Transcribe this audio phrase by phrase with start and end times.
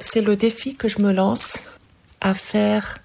[0.00, 1.58] C'est le défi que je me lance
[2.20, 2.98] à faire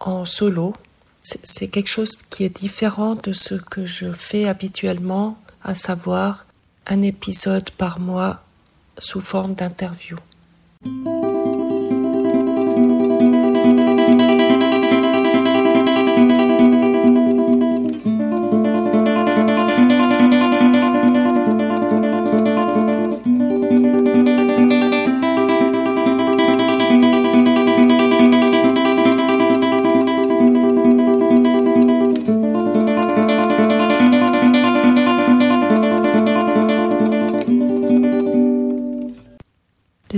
[0.00, 0.74] en solo.
[1.22, 6.46] C'est quelque chose qui est différent de ce que je fais habituellement, à savoir
[6.86, 8.42] un épisode par mois
[8.98, 10.16] sous forme d'interview.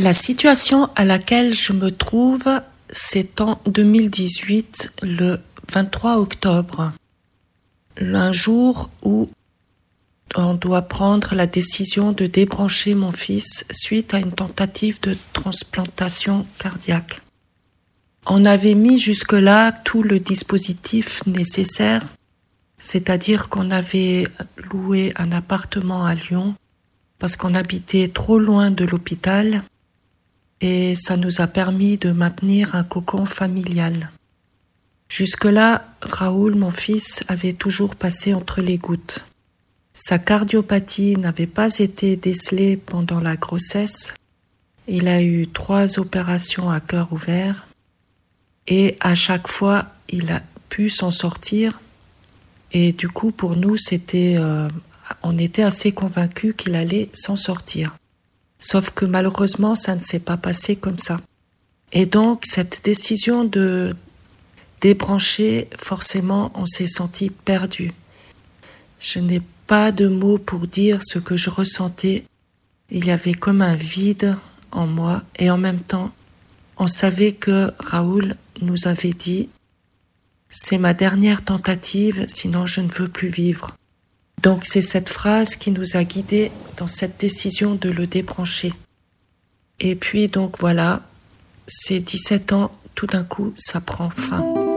[0.00, 2.44] La situation à laquelle je me trouve,
[2.88, 5.40] c'est en 2018, le
[5.72, 6.92] 23 octobre,
[8.00, 9.28] un jour où
[10.36, 16.46] on doit prendre la décision de débrancher mon fils suite à une tentative de transplantation
[16.60, 17.20] cardiaque.
[18.24, 22.04] On avait mis jusque-là tout le dispositif nécessaire,
[22.78, 26.54] c'est-à-dire qu'on avait loué un appartement à Lyon
[27.18, 29.64] parce qu'on habitait trop loin de l'hôpital
[30.60, 34.10] et ça nous a permis de maintenir un cocon familial.
[35.08, 39.24] Jusque-là, Raoul, mon fils, avait toujours passé entre les gouttes.
[39.94, 44.14] Sa cardiopathie n'avait pas été décelée pendant la grossesse.
[44.86, 47.66] Il a eu trois opérations à cœur ouvert
[48.66, 51.80] et à chaque fois, il a pu s'en sortir.
[52.72, 54.68] Et du coup, pour nous, c'était, euh,
[55.22, 57.96] on était assez convaincus qu'il allait s'en sortir.
[58.58, 61.20] Sauf que malheureusement, ça ne s'est pas passé comme ça.
[61.92, 63.94] Et donc, cette décision de
[64.80, 67.92] débrancher, forcément, on s'est senti perdu.
[69.00, 72.24] Je n'ai pas de mots pour dire ce que je ressentais.
[72.90, 74.36] Il y avait comme un vide
[74.72, 76.12] en moi et en même temps,
[76.76, 79.48] on savait que Raoul nous avait dit
[80.48, 83.77] C'est ma dernière tentative, sinon je ne veux plus vivre.
[84.42, 88.72] Donc c'est cette phrase qui nous a guidés dans cette décision de le débrancher.
[89.80, 91.02] Et puis donc voilà,
[91.66, 94.67] ces 17 ans, tout d'un coup, ça prend fin.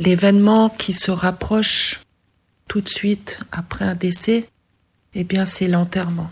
[0.00, 2.00] L'événement qui se rapproche
[2.68, 4.48] tout de suite après un décès,
[5.12, 6.30] eh bien c'est l'enterrement.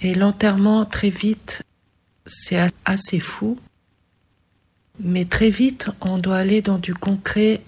[0.00, 1.62] Et l'enterrement très vite,
[2.24, 3.58] c'est assez fou,
[4.98, 7.60] mais très vite on doit aller dans du concret,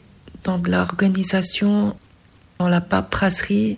[0.45, 1.95] dans de l'organisation,
[2.59, 3.77] dans la paperasserie.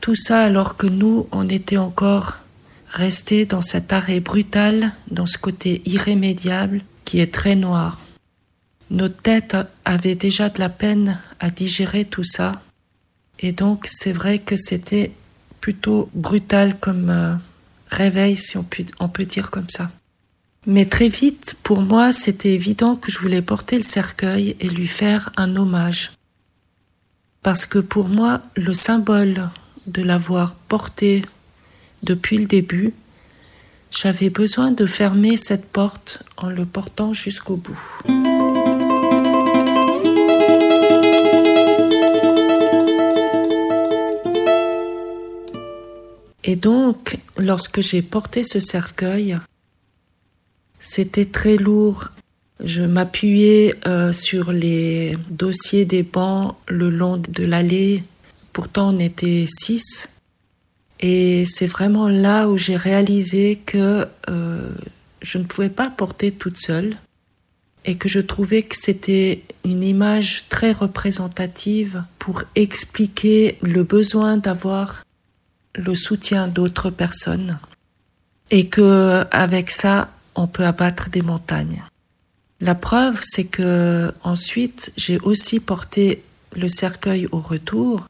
[0.00, 2.38] Tout ça alors que nous, on était encore
[2.86, 8.03] restés dans cet arrêt brutal, dans ce côté irrémédiable qui est très noir.
[8.94, 12.62] Notre tête avait déjà de la peine à digérer tout ça.
[13.40, 15.10] Et donc c'est vrai que c'était
[15.60, 17.34] plutôt brutal comme euh,
[17.88, 19.90] réveil, si on peut, on peut dire comme ça.
[20.66, 24.86] Mais très vite, pour moi, c'était évident que je voulais porter le cercueil et lui
[24.86, 26.12] faire un hommage.
[27.42, 29.50] Parce que pour moi, le symbole
[29.88, 31.22] de l'avoir porté
[32.04, 32.94] depuis le début,
[33.90, 37.80] j'avais besoin de fermer cette porte en le portant jusqu'au bout.
[46.44, 49.38] Et donc, lorsque j'ai porté ce cercueil,
[50.78, 52.10] c'était très lourd.
[52.60, 58.04] Je m'appuyais euh, sur les dossiers des bancs le long de l'allée.
[58.52, 60.10] Pourtant, on était six.
[61.00, 64.70] Et c'est vraiment là où j'ai réalisé que euh,
[65.22, 66.96] je ne pouvais pas porter toute seule
[67.86, 75.03] et que je trouvais que c'était une image très représentative pour expliquer le besoin d'avoir
[75.74, 77.58] le soutien d'autres personnes
[78.50, 81.82] et que avec ça on peut abattre des montagnes.
[82.60, 86.22] La preuve c'est que ensuite j'ai aussi porté
[86.56, 88.06] le cercueil au retour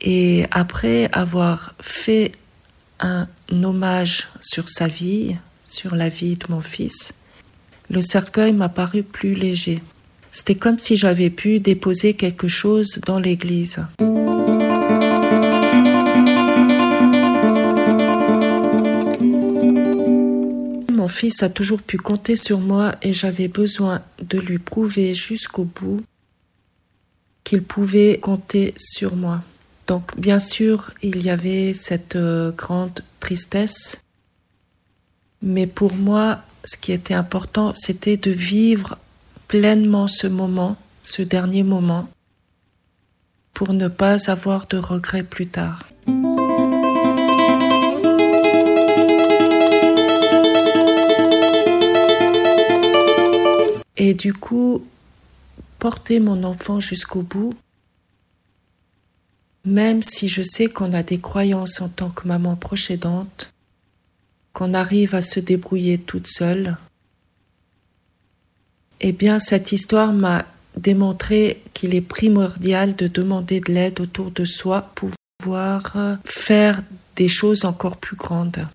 [0.00, 2.32] et après avoir fait
[3.00, 7.14] un hommage sur sa vie, sur la vie de mon fils,
[7.90, 9.82] le cercueil m'a paru plus léger.
[10.30, 13.78] C'était comme si j'avais pu déposer quelque chose dans l'église.
[21.18, 26.04] Fils a toujours pu compter sur moi et j'avais besoin de lui prouver jusqu'au bout
[27.42, 29.42] qu'il pouvait compter sur moi.
[29.88, 34.00] Donc bien sûr, il y avait cette euh, grande tristesse,
[35.42, 38.96] mais pour moi, ce qui était important, c'était de vivre
[39.48, 42.08] pleinement ce moment, ce dernier moment,
[43.54, 45.88] pour ne pas avoir de regrets plus tard.
[53.98, 54.86] Et du coup,
[55.80, 57.54] porter mon enfant jusqu'au bout,
[59.64, 62.92] même si je sais qu'on a des croyances en tant que maman proche
[64.52, 66.78] qu'on arrive à se débrouiller toute seule,
[69.00, 70.46] eh bien cette histoire m'a
[70.76, 76.82] démontré qu'il est primordial de demander de l'aide autour de soi pour pouvoir faire
[77.16, 78.68] des choses encore plus grandes.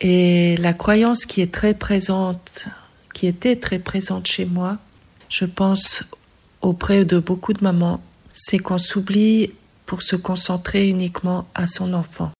[0.00, 2.66] Et la croyance qui est très présente,
[3.12, 4.78] qui était très présente chez moi,
[5.28, 6.04] je pense
[6.60, 8.02] auprès de beaucoup de mamans,
[8.32, 9.52] c'est qu'on s'oublie
[9.86, 12.32] pour se concentrer uniquement à son enfant.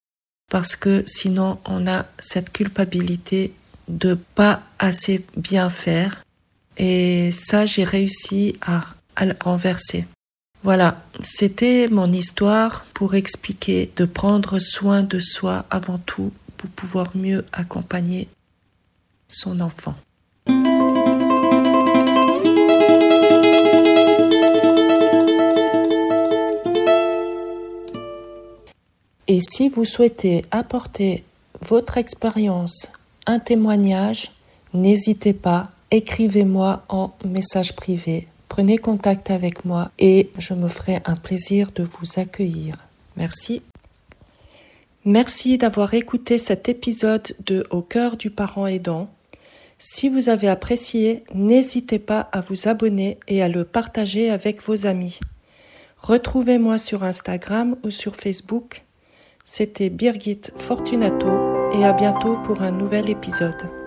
[0.50, 3.52] Parce que sinon, on a cette culpabilité
[3.88, 6.24] de pas assez bien faire.
[6.76, 8.84] Et ça, j'ai réussi à,
[9.16, 10.06] à le renverser.
[10.62, 17.16] Voilà, c'était mon histoire pour expliquer de prendre soin de soi avant tout pour pouvoir
[17.16, 18.28] mieux accompagner
[19.28, 19.94] son enfant.
[29.32, 31.22] Et si vous souhaitez apporter
[31.60, 32.90] votre expérience,
[33.26, 34.32] un témoignage,
[34.74, 38.26] n'hésitez pas, écrivez-moi en message privé.
[38.48, 42.78] Prenez contact avec moi et je me ferai un plaisir de vous accueillir.
[43.16, 43.62] Merci.
[45.04, 49.08] Merci d'avoir écouté cet épisode de Au cœur du parent aidant.
[49.78, 54.86] Si vous avez apprécié, n'hésitez pas à vous abonner et à le partager avec vos
[54.86, 55.20] amis.
[55.98, 58.82] Retrouvez-moi sur Instagram ou sur Facebook
[59.52, 61.26] c'était Birgit Fortunato
[61.72, 63.79] et à bientôt pour un nouvel épisode.